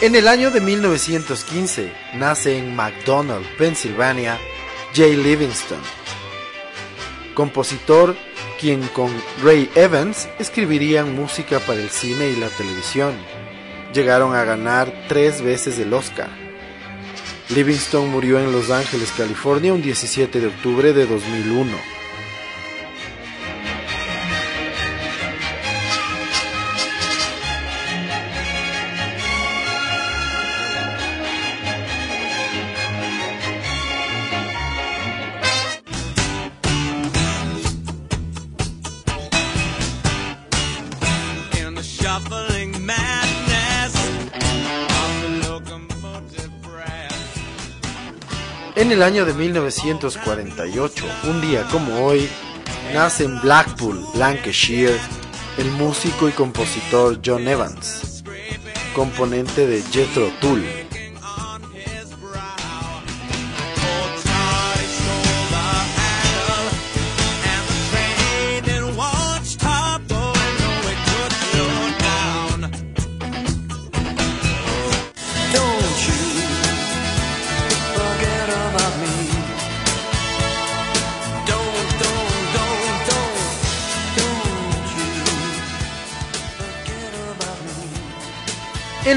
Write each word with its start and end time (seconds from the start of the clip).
En 0.00 0.14
el 0.14 0.28
año 0.28 0.52
de 0.52 0.60
1915 0.60 1.92
nace 2.14 2.56
en 2.56 2.76
McDonald, 2.76 3.44
Pensilvania, 3.58 4.38
Jay 4.94 5.16
Livingston, 5.16 5.80
compositor 7.34 8.14
quien 8.60 8.86
con 8.88 9.10
Ray 9.42 9.68
Evans 9.74 10.28
escribirían 10.38 11.16
música 11.16 11.58
para 11.58 11.80
el 11.80 11.90
cine 11.90 12.28
y 12.28 12.36
la 12.36 12.46
televisión. 12.46 13.12
Llegaron 13.92 14.36
a 14.36 14.44
ganar 14.44 14.92
tres 15.08 15.42
veces 15.42 15.80
el 15.80 15.92
Oscar. 15.92 16.30
Livingston 17.48 18.08
murió 18.08 18.38
en 18.38 18.52
Los 18.52 18.70
Ángeles, 18.70 19.12
California, 19.16 19.74
un 19.74 19.82
17 19.82 20.38
de 20.40 20.46
octubre 20.46 20.92
de 20.92 21.06
2001. 21.06 21.97
En 48.78 48.92
el 48.92 49.02
año 49.02 49.24
de 49.24 49.34
1948, 49.34 51.04
un 51.24 51.40
día 51.40 51.66
como 51.72 52.06
hoy, 52.06 52.28
nace 52.94 53.24
en 53.24 53.40
Blackpool, 53.40 54.00
Lancashire, 54.14 54.96
el 55.56 55.68
músico 55.72 56.28
y 56.28 56.30
compositor 56.30 57.18
John 57.26 57.48
Evans, 57.48 58.22
componente 58.94 59.66
de 59.66 59.82
Jethro 59.82 60.30
Tull. 60.40 60.87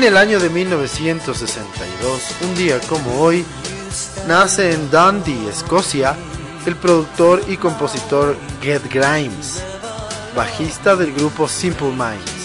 En 0.01 0.07
el 0.07 0.17
año 0.17 0.39
de 0.39 0.49
1962, 0.49 2.35
un 2.41 2.55
día 2.55 2.79
como 2.89 3.21
hoy, 3.21 3.45
nace 4.27 4.73
en 4.73 4.89
Dundee, 4.89 5.47
Escocia, 5.47 6.15
el 6.65 6.75
productor 6.75 7.43
y 7.47 7.55
compositor 7.55 8.35
Get 8.63 8.81
Grimes, 8.91 9.63
bajista 10.35 10.95
del 10.95 11.13
grupo 11.13 11.47
Simple 11.47 11.91
Minds. 11.91 12.40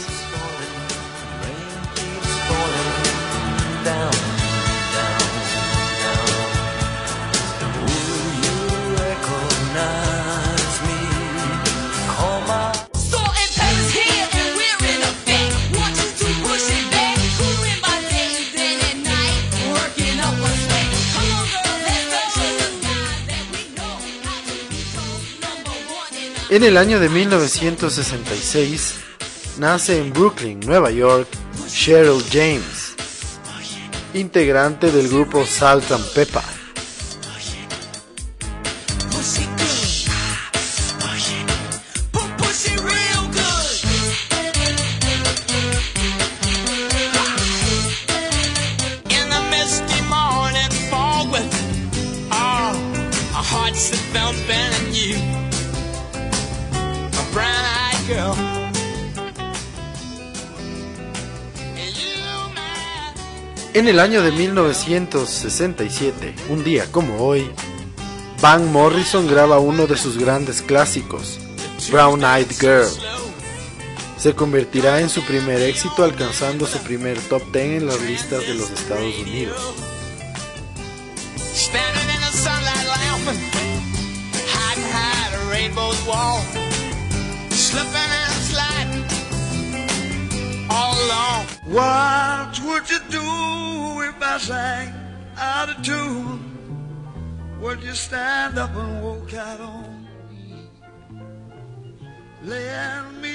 En 26.56 26.64
el 26.64 26.78
año 26.78 26.98
de 26.98 27.10
1966 27.10 28.94
nace 29.58 30.00
en 30.00 30.10
Brooklyn, 30.10 30.58
Nueva 30.60 30.90
York, 30.90 31.28
Cheryl 31.68 32.24
James, 32.32 32.94
integrante 34.14 34.90
del 34.90 35.06
grupo 35.10 35.44
Salt 35.44 35.92
and 35.92 36.14
Pepper. 36.14 36.55
En 63.86 63.90
el 63.90 64.00
año 64.00 64.20
de 64.20 64.32
1967, 64.32 66.34
un 66.48 66.64
día 66.64 66.90
como 66.90 67.24
hoy, 67.24 67.48
Van 68.40 68.72
Morrison 68.72 69.28
graba 69.28 69.60
uno 69.60 69.86
de 69.86 69.96
sus 69.96 70.18
grandes 70.18 70.60
clásicos, 70.60 71.38
Brown 71.92 72.24
Eyed 72.24 72.50
Girl. 72.58 72.88
Se 74.18 74.34
convertirá 74.34 75.00
en 75.00 75.08
su 75.08 75.22
primer 75.22 75.62
éxito 75.62 76.02
alcanzando 76.02 76.66
su 76.66 76.78
primer 76.78 77.16
top 77.28 77.44
10 77.52 77.82
en 77.82 77.86
las 77.86 78.00
listas 78.00 78.40
de 78.40 78.54
los 78.54 78.72
Estados 78.72 79.16
Unidos. 79.20 79.56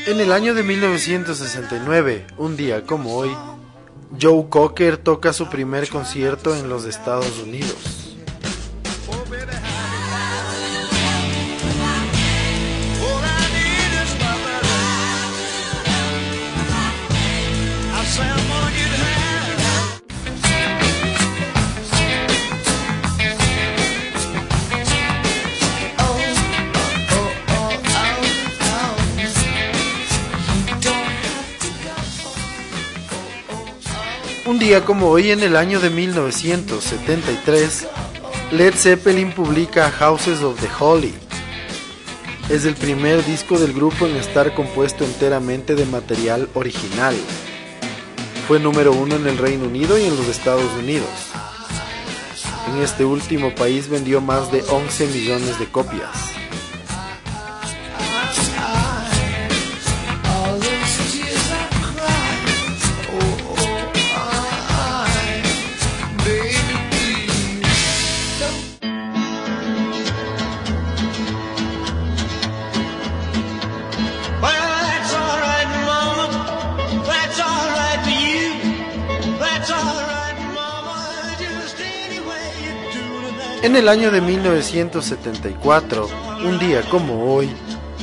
En 0.07 0.21
el 0.21 0.31
año 0.31 0.53
de 0.53 0.63
1969, 0.63 2.27
un 2.37 2.55
día 2.55 2.85
como 2.85 3.15
hoy, 3.15 3.35
Joe 4.19 4.47
Cocker 4.49 4.97
toca 4.97 5.33
su 5.33 5.49
primer 5.49 5.89
concierto 5.89 6.55
en 6.55 6.69
los 6.69 6.85
Estados 6.85 7.37
Unidos. 7.39 8.00
Un 34.43 34.57
día 34.57 34.83
como 34.83 35.09
hoy 35.09 35.29
en 35.29 35.43
el 35.43 35.55
año 35.55 35.79
de 35.79 35.91
1973, 35.91 37.87
Led 38.51 38.73
Zeppelin 38.73 39.31
publica 39.33 39.91
Houses 39.91 40.41
of 40.41 40.59
the 40.59 40.67
Holy. 40.79 41.13
Es 42.49 42.65
el 42.65 42.73
primer 42.73 43.23
disco 43.23 43.59
del 43.59 43.71
grupo 43.71 44.07
en 44.07 44.15
estar 44.15 44.55
compuesto 44.55 45.05
enteramente 45.05 45.75
de 45.75 45.85
material 45.85 46.49
original. 46.55 47.15
Fue 48.47 48.59
número 48.59 48.93
uno 48.93 49.15
en 49.15 49.27
el 49.27 49.37
Reino 49.37 49.65
Unido 49.65 49.99
y 49.99 50.05
en 50.05 50.17
los 50.17 50.27
Estados 50.27 50.71
Unidos. 50.73 51.09
En 52.73 52.81
este 52.81 53.05
último 53.05 53.53
país 53.53 53.89
vendió 53.89 54.21
más 54.21 54.51
de 54.51 54.63
11 54.63 55.05
millones 55.07 55.59
de 55.59 55.67
copias. 55.67 56.40
En 83.63 83.75
el 83.75 83.87
año 83.89 84.09
de 84.09 84.21
1974, 84.21 86.09
un 86.45 86.57
día 86.57 86.81
como 86.89 87.31
hoy, 87.31 87.47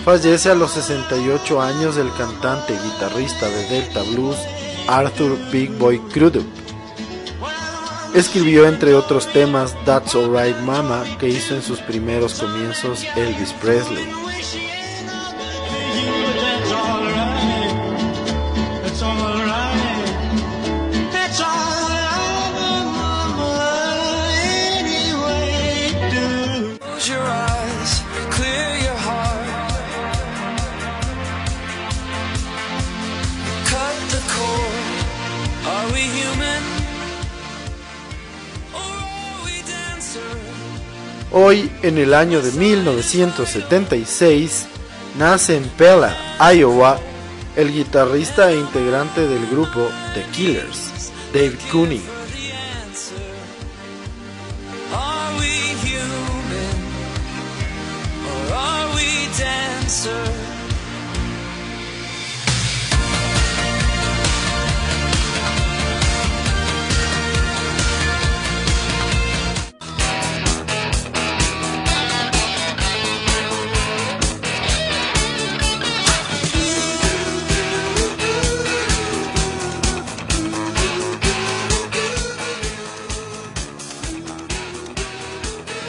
fallece 0.04 0.50
a 0.50 0.54
los 0.54 0.70
68 0.70 1.60
años 1.60 1.96
el 1.96 2.12
cantante 2.14 2.74
y 2.74 2.76
guitarrista 2.76 3.48
de 3.48 3.68
Delta 3.68 4.02
Blues 4.04 4.36
Arthur 4.86 5.36
Big 5.50 5.70
Boy 5.72 5.98
Crudup. 6.12 6.46
Escribió 8.14 8.66
entre 8.66 8.94
otros 8.94 9.26
temas 9.32 9.74
That's 9.84 10.14
Alright 10.14 10.58
Mama 10.60 11.04
que 11.18 11.28
hizo 11.28 11.56
en 11.56 11.62
sus 11.62 11.80
primeros 11.80 12.34
comienzos 12.34 13.04
Elvis 13.16 13.52
Presley. 13.54 14.06
Hoy, 41.30 41.70
en 41.82 41.98
el 41.98 42.14
año 42.14 42.40
de 42.40 42.52
1976, 42.52 44.66
nace 45.18 45.58
en 45.58 45.64
Pella, 45.64 46.16
Iowa, 46.54 46.98
el 47.54 47.70
guitarrista 47.70 48.50
e 48.50 48.56
integrante 48.56 49.26
del 49.26 49.46
grupo 49.46 49.90
The 50.14 50.22
Killers, 50.32 51.12
David 51.34 51.58
Cooney. 51.70 52.00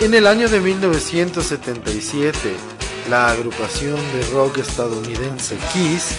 En 0.01 0.13
el 0.13 0.27
año 0.27 0.47
de 0.47 0.61
1977, 0.61 2.55
la 3.09 3.31
agrupación 3.31 3.97
de 4.13 4.21
rock 4.31 4.59
estadounidense 4.59 5.57
Kiss 5.73 6.15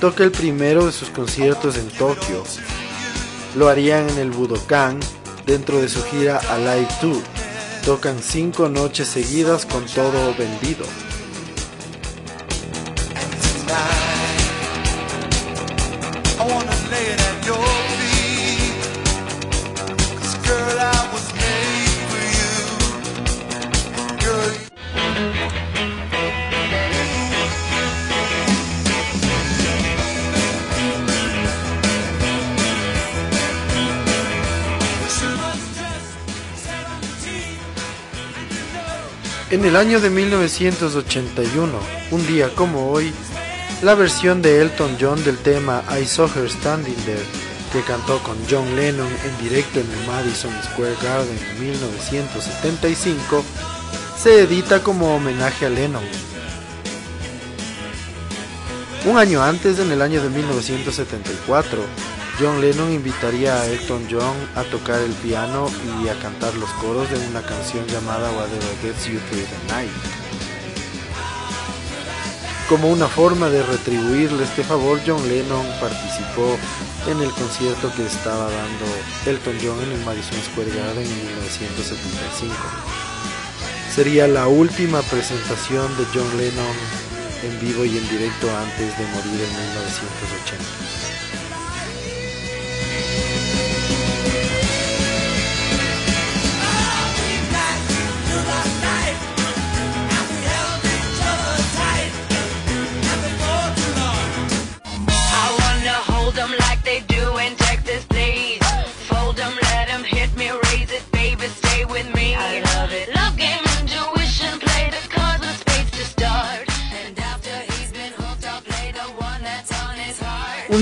toca 0.00 0.24
el 0.24 0.32
primero 0.32 0.84
de 0.84 0.90
sus 0.90 1.10
conciertos 1.10 1.76
en 1.76 1.88
Tokio. 1.90 2.42
Lo 3.56 3.68
harían 3.68 4.10
en 4.10 4.18
el 4.18 4.32
Budokan 4.32 4.98
dentro 5.46 5.80
de 5.80 5.88
su 5.88 6.02
gira 6.02 6.38
Alive 6.50 6.88
Tour. 7.00 7.22
Tocan 7.84 8.20
cinco 8.20 8.68
noches 8.68 9.06
seguidas 9.06 9.64
con 9.64 9.86
todo 9.86 10.34
vendido. 10.36 10.84
En 39.50 39.64
el 39.64 39.74
año 39.74 39.98
de 39.98 40.10
1981, 40.10 41.72
un 42.12 42.26
día 42.28 42.54
como 42.54 42.92
hoy, 42.92 43.12
la 43.82 43.96
versión 43.96 44.42
de 44.42 44.60
Elton 44.60 44.96
John 45.00 45.24
del 45.24 45.38
tema 45.38 45.82
I 46.00 46.06
Saw 46.06 46.30
Her 46.32 46.48
Standing 46.48 46.94
There, 47.04 47.24
que 47.72 47.82
cantó 47.82 48.22
con 48.22 48.36
John 48.48 48.76
Lennon 48.76 49.08
en 49.08 49.44
directo 49.44 49.80
en 49.80 49.90
el 49.90 50.06
Madison 50.06 50.52
Square 50.62 50.94
Garden 51.02 51.36
en 51.36 51.68
1975, 51.68 53.44
se 54.16 54.42
edita 54.42 54.84
como 54.84 55.16
homenaje 55.16 55.66
a 55.66 55.70
Lennon. 55.70 56.04
Un 59.04 59.18
año 59.18 59.42
antes, 59.42 59.80
en 59.80 59.90
el 59.90 60.00
año 60.00 60.22
de 60.22 60.28
1974, 60.28 61.82
John 62.40 62.58
Lennon 62.62 62.90
invitaría 62.90 63.60
a 63.60 63.66
Elton 63.66 64.08
John 64.10 64.34
a 64.56 64.62
tocar 64.62 64.98
el 65.02 65.12
piano 65.12 65.68
y 66.02 66.08
a 66.08 66.18
cantar 66.20 66.54
los 66.54 66.70
coros 66.80 67.10
de 67.10 67.18
una 67.28 67.42
canción 67.42 67.86
llamada 67.86 68.30
Whatever 68.30 68.76
Gets 68.80 69.08
You 69.08 69.20
Through 69.28 69.44
the 69.44 69.74
Night. 69.74 69.90
Como 72.66 72.88
una 72.88 73.08
forma 73.08 73.50
de 73.50 73.62
retribuirle 73.62 74.44
este 74.44 74.64
favor, 74.64 74.98
John 75.06 75.20
Lennon 75.28 75.66
participó 75.82 76.56
en 77.10 77.20
el 77.20 77.30
concierto 77.32 77.92
que 77.94 78.06
estaba 78.06 78.44
dando 78.44 78.86
Elton 79.26 79.58
John 79.62 79.78
en 79.82 79.92
el 79.92 80.04
Madison 80.06 80.40
Square 80.40 80.70
Garden 80.70 81.04
en 81.04 81.26
1975. 81.26 82.54
Sería 83.94 84.26
la 84.26 84.48
última 84.48 85.02
presentación 85.02 85.94
de 85.98 86.06
John 86.14 86.38
Lennon 86.38 86.76
en 87.42 87.60
vivo 87.60 87.84
y 87.84 87.98
en 87.98 88.08
directo 88.08 88.48
antes 88.56 88.96
de 88.96 89.04
morir 89.08 89.44
en 89.44 89.56
1980. 89.76 91.29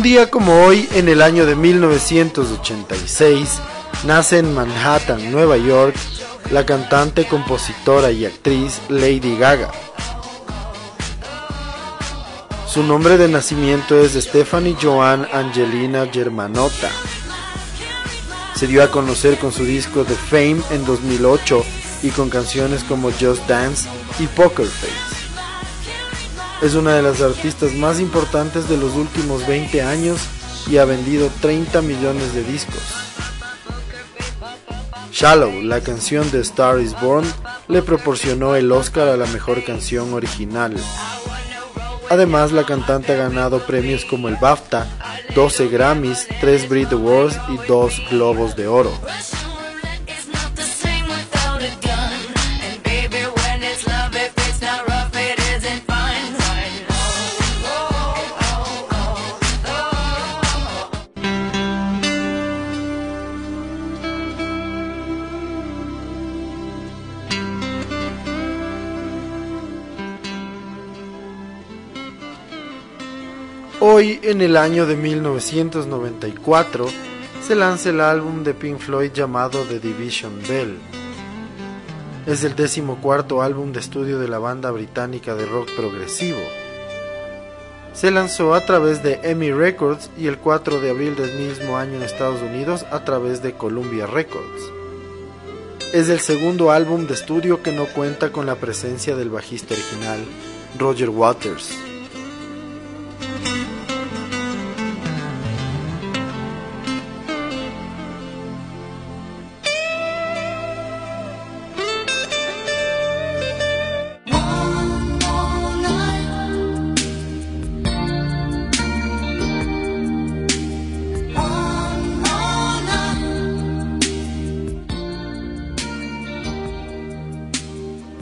Día 0.08 0.30
como 0.30 0.64
hoy, 0.64 0.88
en 0.94 1.10
el 1.10 1.20
año 1.20 1.44
de 1.44 1.54
1986, 1.54 3.58
nace 4.06 4.38
en 4.38 4.54
Manhattan, 4.54 5.30
Nueva 5.30 5.58
York, 5.58 5.94
la 6.50 6.64
cantante, 6.64 7.26
compositora 7.26 8.10
y 8.10 8.24
actriz 8.24 8.80
Lady 8.88 9.36
Gaga. 9.36 9.70
Su 12.66 12.84
nombre 12.84 13.18
de 13.18 13.28
nacimiento 13.28 14.00
es 14.00 14.14
Stephanie 14.14 14.78
Joan 14.80 15.28
Angelina 15.30 16.06
Germanotta. 16.10 16.88
Se 18.54 18.66
dio 18.66 18.82
a 18.82 18.90
conocer 18.90 19.36
con 19.36 19.52
su 19.52 19.66
disco 19.66 20.06
The 20.06 20.14
Fame 20.14 20.62
en 20.70 20.86
2008 20.86 21.62
y 22.04 22.08
con 22.12 22.30
canciones 22.30 22.82
como 22.82 23.10
Just 23.10 23.46
Dance 23.46 23.86
y 24.18 24.26
Poker 24.26 24.68
Face. 24.68 25.07
Es 26.60 26.74
una 26.74 26.94
de 26.94 27.02
las 27.02 27.20
artistas 27.22 27.72
más 27.74 28.00
importantes 28.00 28.68
de 28.68 28.76
los 28.76 28.96
últimos 28.96 29.46
20 29.46 29.80
años 29.80 30.20
y 30.66 30.78
ha 30.78 30.84
vendido 30.84 31.30
30 31.40 31.82
millones 31.82 32.34
de 32.34 32.42
discos. 32.42 32.82
Shallow, 35.12 35.62
la 35.62 35.80
canción 35.80 36.28
de 36.32 36.40
Star 36.40 36.80
is 36.80 37.00
Born, 37.00 37.26
le 37.68 37.82
proporcionó 37.82 38.56
el 38.56 38.72
Oscar 38.72 39.08
a 39.08 39.16
la 39.16 39.26
mejor 39.26 39.64
canción 39.64 40.12
original. 40.14 40.74
Además, 42.10 42.50
la 42.50 42.64
cantante 42.64 43.12
ha 43.12 43.16
ganado 43.16 43.60
premios 43.60 44.04
como 44.04 44.28
el 44.28 44.36
BAFTA, 44.36 44.86
12 45.36 45.68
Grammys, 45.68 46.26
3 46.40 46.68
Brit 46.68 46.92
Awards 46.92 47.38
y 47.50 47.56
2 47.68 48.02
Globos 48.10 48.56
de 48.56 48.66
Oro. 48.66 48.92
Hoy, 73.80 74.18
en 74.24 74.40
el 74.40 74.56
año 74.56 74.86
de 74.86 74.96
1994, 74.96 76.88
se 77.46 77.54
lanza 77.54 77.90
el 77.90 78.00
álbum 78.00 78.42
de 78.42 78.52
Pink 78.52 78.78
Floyd 78.78 79.12
llamado 79.12 79.62
The 79.68 79.78
Division 79.78 80.32
Bell. 80.48 80.76
Es 82.26 82.42
el 82.42 82.56
decimocuarto 82.56 83.40
álbum 83.40 83.72
de 83.72 83.78
estudio 83.78 84.18
de 84.18 84.26
la 84.26 84.40
banda 84.40 84.72
británica 84.72 85.36
de 85.36 85.46
rock 85.46 85.70
progresivo. 85.76 86.40
Se 87.92 88.10
lanzó 88.10 88.54
a 88.54 88.66
través 88.66 89.04
de 89.04 89.20
EMI 89.22 89.52
Records 89.52 90.10
y 90.18 90.26
el 90.26 90.38
4 90.38 90.80
de 90.80 90.90
abril 90.90 91.14
del 91.14 91.38
mismo 91.38 91.76
año 91.76 91.98
en 91.98 92.02
Estados 92.02 92.42
Unidos 92.42 92.84
a 92.90 93.04
través 93.04 93.44
de 93.44 93.52
Columbia 93.52 94.08
Records. 94.08 94.72
Es 95.92 96.08
el 96.08 96.18
segundo 96.18 96.72
álbum 96.72 97.06
de 97.06 97.14
estudio 97.14 97.62
que 97.62 97.70
no 97.70 97.86
cuenta 97.86 98.32
con 98.32 98.44
la 98.44 98.56
presencia 98.56 99.14
del 99.14 99.30
bajista 99.30 99.74
original, 99.74 100.18
Roger 100.76 101.10
Waters. 101.10 101.87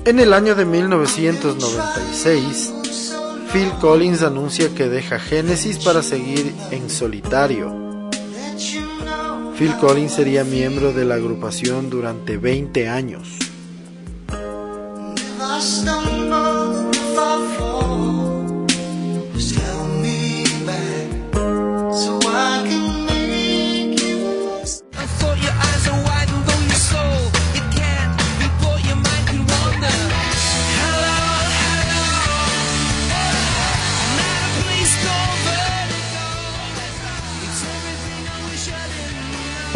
En 0.07 0.19
el 0.21 0.33
año 0.33 0.55
de 0.55 0.65
1996, 0.65 2.73
Phil 3.53 3.73
Collins 3.81 4.23
anuncia 4.23 4.73
que 4.73 4.89
deja 4.89 5.19
Genesis 5.19 5.85
para 5.85 6.01
seguir 6.01 6.55
en 6.71 6.89
solitario. 6.89 8.09
Phil 9.59 9.75
Collins 9.81 10.13
sería 10.13 10.45
miembro 10.45 10.93
de 10.93 11.05
la 11.05 11.17
agrupación 11.17 11.91
durante 11.91 12.37
20 12.37 12.89
años. 12.89 13.37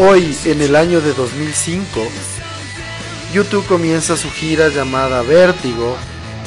Hoy, 0.02 0.34
en 0.46 0.62
el 0.62 0.76
año 0.76 1.02
de 1.02 1.12
2005, 1.12 2.00
YouTube 3.34 3.66
comienza 3.66 4.16
su 4.16 4.30
gira 4.30 4.68
llamada 4.68 5.20
Vértigo 5.20 5.94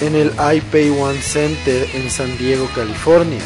en 0.02 0.16
el 0.16 0.30
iPay 0.32 0.90
One 0.90 1.22
Center 1.22 1.88
en 1.94 2.10
San 2.10 2.36
Diego, 2.40 2.68
California. 2.74 3.44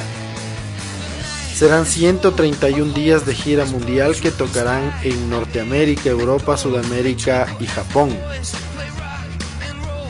Serán 1.53 1.85
131 1.85 2.93
días 2.93 3.25
de 3.25 3.35
gira 3.35 3.65
mundial 3.65 4.15
que 4.15 4.31
tocarán 4.31 4.97
en 5.03 5.29
Norteamérica, 5.29 6.09
Europa, 6.09 6.55
Sudamérica 6.55 7.45
y 7.59 7.65
Japón. 7.65 8.17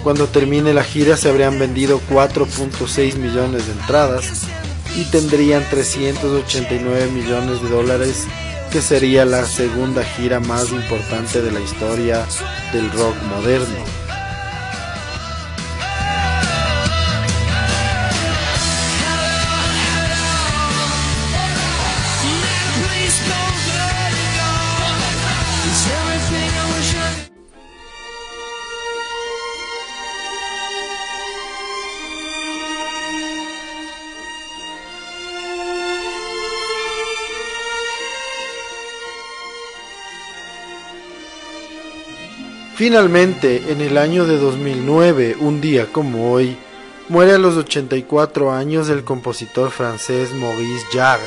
Cuando 0.03 0.27
termine 0.27 0.75
la 0.75 0.83
gira 0.83 1.17
se 1.17 1.27
habrían 1.27 1.57
vendido 1.57 1.99
4.6 2.11 3.15
millones 3.15 3.65
de 3.65 3.71
entradas 3.71 4.43
y 4.95 5.05
tendrían 5.05 5.67
389 5.67 7.07
millones 7.07 7.63
de 7.63 7.69
dólares 7.69 8.27
que 8.71 8.81
sería 8.81 9.25
la 9.25 9.45
segunda 9.45 10.03
gira 10.03 10.39
más 10.39 10.71
importante 10.71 11.41
de 11.41 11.51
la 11.51 11.59
historia 11.59 12.25
del 12.73 12.91
rock 12.91 13.15
moderno. 13.29 14.06
Finalmente, 42.77 43.71
en 43.71 43.81
el 43.81 43.97
año 43.97 44.27
de 44.27 44.37
2009, 44.37 45.37
un 45.39 45.61
día 45.61 45.91
como 45.91 46.31
hoy, 46.31 46.55
muere 47.09 47.33
a 47.33 47.39
los 47.39 47.57
84 47.57 48.51
años 48.51 48.87
el 48.89 49.03
compositor 49.03 49.71
francés 49.71 50.31
Maurice 50.31 50.85
Jarre, 50.93 51.25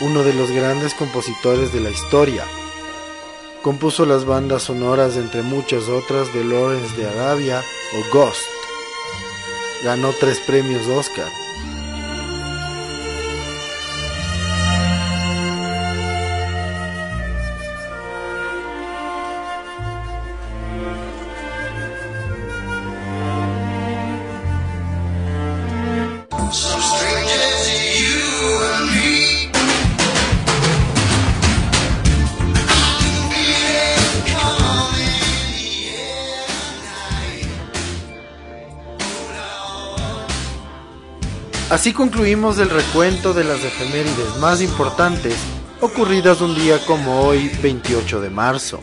uno 0.00 0.22
de 0.22 0.32
los 0.32 0.48
grandes 0.52 0.94
compositores 0.94 1.72
de 1.72 1.80
la 1.80 1.90
historia. 1.90 2.44
Compuso 3.62 4.06
las 4.06 4.24
bandas 4.26 4.62
sonoras, 4.62 5.16
entre 5.16 5.42
muchas 5.42 5.88
otras, 5.88 6.32
de 6.32 6.44
Lawrence 6.44 6.96
de 6.96 7.08
Arabia 7.08 7.64
o 7.92 8.16
Ghost. 8.16 8.46
Ganó 9.82 10.12
tres 10.20 10.38
premios 10.38 10.86
Oscar. 10.86 11.32
Así 41.70 41.92
concluimos 41.92 42.58
el 42.58 42.68
recuento 42.68 43.32
de 43.32 43.44
las 43.44 43.62
efemérides 43.62 44.36
más 44.40 44.60
importantes 44.60 45.36
ocurridas 45.80 46.40
un 46.40 46.56
día 46.56 46.84
como 46.84 47.20
hoy, 47.20 47.48
28 47.62 48.20
de 48.20 48.28
marzo. 48.28 48.80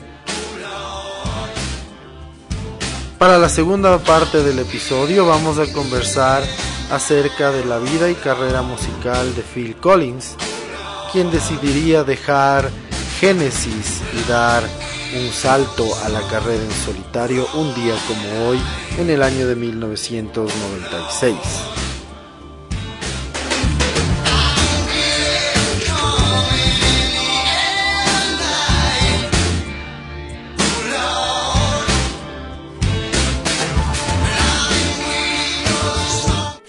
Para 3.18 3.40
la 3.40 3.50
segunda 3.50 3.98
parte 3.98 4.42
del 4.42 4.60
episodio 4.60 5.26
vamos 5.26 5.60
a 5.60 5.70
conversar 5.74 6.44
acerca 6.90 7.52
de 7.52 7.66
la 7.66 7.78
vida 7.78 8.10
y 8.10 8.16
carrera 8.16 8.62
musical 8.62 9.36
de 9.36 9.42
Phil 9.42 9.76
Collins, 9.76 10.38
quien 11.12 11.30
decidiría 11.30 12.06
dejar 12.06 12.70
Genesis 13.20 14.02
y 14.14 14.30
dar 14.30 14.64
un 15.14 15.30
salto 15.34 15.84
a 16.06 16.10
la 16.10 16.22
carrera 16.30 16.64
en 16.64 16.72
solitario 16.72 17.50
un 17.54 17.76
día 17.76 17.96
como 18.08 18.48
hoy 18.48 18.62
en 18.98 19.10
el 19.10 19.24
año 19.24 19.46
de 19.46 19.58
1996. 19.58 21.77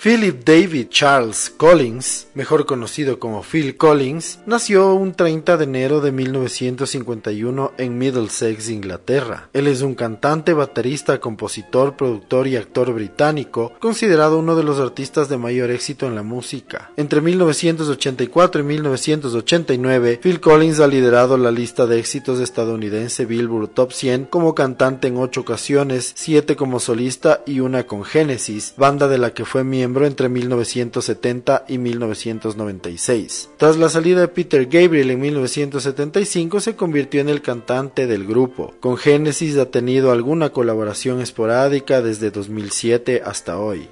Philip 0.09 0.43
David 0.43 0.87
Charles 0.89 1.53
Collins, 1.55 2.29
mejor 2.33 2.65
conocido 2.65 3.19
como 3.19 3.43
Phil 3.43 3.77
Collins, 3.77 4.39
nació 4.47 4.95
un 4.95 5.13
30 5.13 5.59
de 5.59 5.65
enero 5.65 6.01
de 6.01 6.13
1951 6.13 7.73
en 7.77 7.99
Middlesex, 7.99 8.71
Inglaterra. 8.71 9.51
Él 9.53 9.67
es 9.67 9.83
un 9.83 9.95
cantante, 9.95 10.55
baterista, 10.55 11.21
compositor, 11.21 11.95
productor 11.95 12.47
y 12.47 12.57
actor 12.57 12.91
británico, 12.95 13.75
considerado 13.81 14.39
uno 14.39 14.57
de 14.57 14.65
los 14.65 14.81
artistas 14.81 15.29
de 15.29 15.37
mayor 15.37 15.71
éxito 15.71 16.07
en 16.07 16.15
la 16.15 16.23
música. 16.23 16.91
Entre 16.97 17.21
1984 17.21 18.63
y 18.63 18.65
1989, 18.65 20.21
Phil 20.23 20.41
Collins 20.41 20.81
ha 20.81 20.87
liderado 20.87 21.37
la 21.37 21.51
lista 21.51 21.87
de 21.87 21.99
éxitos 21.99 22.41
estadounidense 22.41 23.27
Billboard 23.27 23.69
Top 23.75 23.93
100 23.93 24.25
como 24.25 24.55
cantante 24.55 25.09
en 25.09 25.19
ocho 25.19 25.43
ocasiones, 25.43 26.13
siete 26.17 26.57
como 26.57 26.81
solista 26.81 27.43
y 27.45 27.61
una 27.61 27.85
con 27.85 28.05
Genesis, 28.05 28.73
banda 28.79 29.07
de 29.07 29.19
la 29.19 29.35
que 29.35 29.45
fue 29.45 29.65
miembro 29.65 29.98
entre 30.07 30.29
1970 30.29 31.65
y 31.69 31.79
1996. 31.79 33.51
Tras 33.57 33.77
la 33.77 33.89
salida 33.89 34.21
de 34.21 34.29
Peter 34.29 34.67
Gabriel 34.67 35.11
en 35.11 35.21
1975 35.21 36.61
se 36.61 36.77
convirtió 36.77 37.21
en 37.21 37.29
el 37.29 37.43
cantante 37.43 38.07
del 38.07 38.27
grupo. 38.27 38.75
Con 38.81 38.97
Genesis 38.97 39.57
ha 39.59 39.71
tenido 39.71 40.13
alguna 40.13 40.51
colaboración 40.51 41.21
esporádica 41.21 42.03
desde 42.03 42.31
2007 42.31 43.23
hasta 43.25 43.59
hoy. 43.59 43.89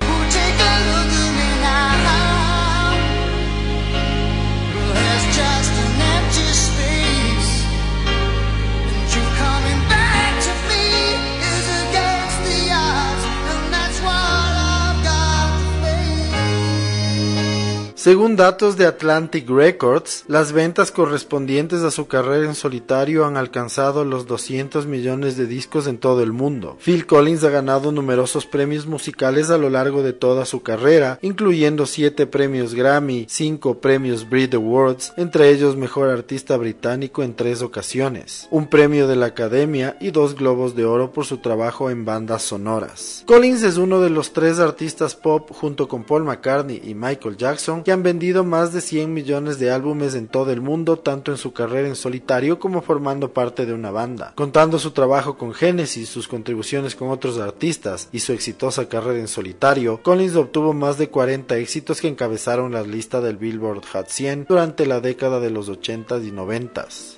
Según 18.07 18.37
datos 18.37 18.77
de 18.77 18.87
Atlantic 18.87 19.51
Records, 19.51 20.27
las 20.29 20.53
ventas 20.53 20.93
correspondientes 20.93 21.83
a 21.83 21.91
su 21.91 22.07
carrera 22.07 22.47
en 22.47 22.55
solitario 22.55 23.27
han 23.27 23.37
alcanzado 23.37 24.05
los 24.05 24.29
200 24.29 24.87
millones 24.87 25.37
de 25.37 25.49
discos 25.49 25.89
en 25.89 25.99
todo 25.99 26.23
el 26.23 26.31
mundo. 26.31 26.79
Phil 26.81 27.05
Collins 27.05 27.43
ha 27.43 27.51
ganado 27.51 27.91
numerosos 27.91 28.47
premios 28.47 28.87
musicales 28.87 29.51
a 29.51 29.59
lo 29.59 29.71
largo 29.71 30.05
de 30.05 30.13
toda 30.13 30.45
su 30.45 30.63
carrera, 30.63 31.19
incluyendo 31.21 31.85
7 31.85 32.29
premios 32.29 32.75
Grammy, 32.75 33.27
5 33.29 33.81
premios 33.81 34.31
Brit 34.31 34.55
Awards, 34.55 35.13
entre 35.17 35.51
ellos 35.51 35.75
Mejor 35.75 36.09
Artista 36.09 36.57
Británico 36.57 37.25
en 37.25 37.35
tres 37.35 37.61
ocasiones, 37.61 38.47
un 38.53 38.69
premio 38.69 39.09
de 39.09 39.17
la 39.17 39.27
Academia 39.27 39.97
y 40.01 40.13
dos 40.13 40.37
Globos 40.37 40.77
de 40.77 40.85
Oro 40.85 41.11
por 41.11 41.25
su 41.25 41.39
trabajo 41.39 41.91
en 41.91 42.05
bandas 42.05 42.43
sonoras. 42.43 43.25
Collins 43.27 43.65
es 43.65 43.79
uno 43.79 44.01
de 44.01 44.11
los 44.11 44.33
tres 44.33 44.61
artistas 44.61 45.17
pop 45.17 45.51
junto 45.51 45.89
con 45.89 46.05
Paul 46.05 46.23
McCartney 46.23 46.81
y 46.85 46.95
Michael 46.95 47.37
Jackson 47.37 47.83
que 47.83 47.96
han 47.97 48.03
vendido 48.03 48.45
más 48.45 48.75
de 48.75 48.83
100 48.83 49.13
millones 49.13 49.59
de 49.59 49.71
álbumes 49.71 50.15
en 50.15 50.29
todo 50.29 50.53
el 50.53 50.61
mundo, 50.61 50.99
tanto 50.99 51.33
en 51.33 51.39
su 51.39 51.55
carrera 51.55 51.89
en 51.89 51.97
solitario 51.97 52.59
como 52.59 52.83
formando 52.83 53.33
parte 53.33 53.65
de 53.65 53.73
una 53.73 53.91
banda. 53.91 54.35
Contando 54.35 54.79
su 54.79 54.91
trabajo 54.91 55.39
con 55.39 55.55
Genesis, 55.55 56.11
sus 56.11 56.29
contribuciones 56.29 56.95
con 56.95 57.09
otros 57.09 57.39
artistas 57.39 58.11
y 58.13 58.21
su 58.21 58.35
exitosa 58.35 58.87
carrera 58.89 59.19
en 59.19 59.29
solitario, 59.29 60.03
Collins 60.03 60.37
obtuvo 60.37 60.75
más 60.75 60.99
de 60.99 61.09
40 61.09 61.57
éxitos 61.57 62.03
que 62.03 62.09
encabezaron 62.09 62.73
la 62.73 62.83
lista 62.83 63.23
del 63.23 63.39
Billboard 63.39 63.87
Hot 63.93 64.09
100 64.09 64.45
durante 64.47 64.85
la 64.85 65.01
década 65.01 65.41
de 65.41 65.51
los 65.51 65.71
80s 65.71 66.23
y 66.23 66.33
90s. 66.33 67.16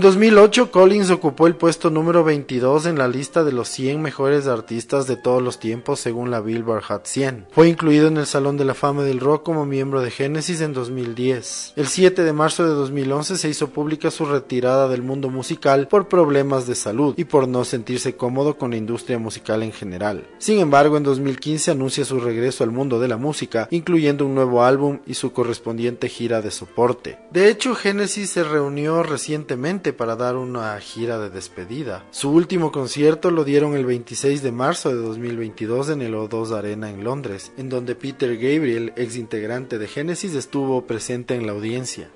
En 0.00 0.04
2008, 0.04 0.70
Collins 0.70 1.10
ocupó 1.10 1.46
el 1.46 1.56
puesto 1.56 1.90
número 1.90 2.24
22 2.24 2.86
en 2.86 2.96
la 2.96 3.06
lista 3.06 3.44
de 3.44 3.52
los 3.52 3.68
100 3.68 4.00
mejores 4.00 4.46
artistas 4.46 5.06
de 5.06 5.16
todos 5.16 5.42
los 5.42 5.60
tiempos 5.60 6.00
según 6.00 6.30
la 6.30 6.40
Billboard 6.40 6.84
Hot 6.84 7.04
100. 7.04 7.48
Fue 7.50 7.68
incluido 7.68 8.08
en 8.08 8.16
el 8.16 8.24
Salón 8.24 8.56
de 8.56 8.64
la 8.64 8.72
Fama 8.72 9.02
del 9.02 9.20
Rock 9.20 9.42
como 9.42 9.66
miembro 9.66 10.00
de 10.00 10.10
Genesis 10.10 10.62
en 10.62 10.72
2010. 10.72 11.74
El 11.76 11.86
7 11.86 12.24
de 12.24 12.32
marzo 12.32 12.66
de 12.66 12.70
2011 12.70 13.36
se 13.36 13.50
hizo 13.50 13.68
pública 13.68 14.10
su 14.10 14.24
retirada 14.24 14.88
del 14.88 15.02
mundo 15.02 15.28
musical 15.28 15.86
por 15.86 16.08
problemas 16.08 16.66
de 16.66 16.76
salud 16.76 17.12
y 17.18 17.24
por 17.24 17.46
no 17.46 17.66
sentirse 17.66 18.16
cómodo 18.16 18.56
con 18.56 18.70
la 18.70 18.78
industria 18.78 19.18
musical 19.18 19.62
en 19.62 19.72
general. 19.72 20.26
Sin 20.38 20.60
embargo, 20.60 20.96
en 20.96 21.02
2015 21.02 21.72
anuncia 21.72 22.06
su 22.06 22.20
regreso 22.20 22.64
al 22.64 22.70
mundo 22.70 23.00
de 23.00 23.08
la 23.08 23.18
música, 23.18 23.68
incluyendo 23.70 24.24
un 24.24 24.34
nuevo 24.34 24.64
álbum 24.64 25.00
y 25.06 25.12
su 25.12 25.34
correspondiente 25.34 26.08
gira 26.08 26.40
de 26.40 26.50
soporte. 26.50 27.18
De 27.30 27.50
hecho, 27.50 27.74
Genesis 27.74 28.30
se 28.30 28.44
reunió 28.44 29.02
recientemente 29.02 29.89
para 29.92 30.16
dar 30.16 30.36
una 30.36 30.78
gira 30.80 31.18
de 31.18 31.30
despedida. 31.30 32.04
Su 32.10 32.30
último 32.30 32.72
concierto 32.72 33.30
lo 33.30 33.44
dieron 33.44 33.74
el 33.74 33.84
26 33.84 34.42
de 34.42 34.52
marzo 34.52 34.90
de 34.90 34.96
2022 34.96 35.90
en 35.90 36.02
el 36.02 36.14
O2 36.14 36.56
Arena 36.56 36.90
en 36.90 37.04
Londres, 37.04 37.52
en 37.56 37.68
donde 37.68 37.94
Peter 37.94 38.36
Gabriel, 38.36 38.92
ex 38.96 39.16
integrante 39.16 39.78
de 39.78 39.88
Genesis, 39.88 40.34
estuvo 40.34 40.86
presente 40.86 41.34
en 41.34 41.46
la 41.46 41.52
audiencia. 41.52 42.10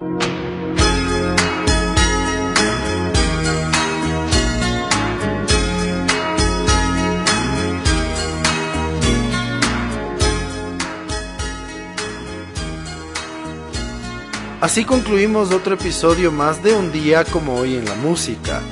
Así 14.64 14.87
concluimos 14.87 15.53
otro 15.53 15.74
episodio 15.74 16.33
más 16.33 16.62
de 16.62 16.72
Un 16.72 16.90
día 16.90 17.22
como 17.24 17.55
hoy 17.57 17.74
en 17.74 17.85
la 17.85 17.96
música, 17.96 18.62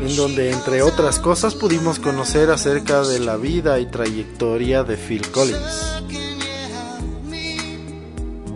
en 0.00 0.14
donde 0.14 0.52
entre 0.52 0.82
otras 0.82 1.18
cosas 1.18 1.56
pudimos 1.56 1.98
conocer 1.98 2.48
acerca 2.48 3.02
de 3.02 3.18
la 3.18 3.36
vida 3.36 3.80
y 3.80 3.86
trayectoria 3.86 4.84
de 4.84 4.96
Phil 4.96 5.28
Collins. 5.32 6.04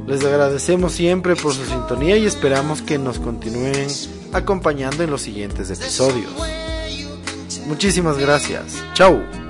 Les 0.06 0.24
agradecemos 0.24 0.92
siempre 0.92 1.34
por 1.34 1.54
su 1.54 1.64
sintonía 1.64 2.16
y 2.16 2.26
esperamos 2.26 2.82
que 2.82 2.98
nos 2.98 3.18
continúen 3.18 3.88
acompañando 4.32 5.02
en 5.02 5.10
los 5.10 5.22
siguientes 5.22 5.68
episodios. 5.70 6.30
Muchísimas 7.66 8.16
gracias. 8.16 8.80
Chao. 8.94 9.47